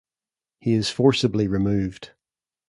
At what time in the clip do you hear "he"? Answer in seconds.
0.59-0.73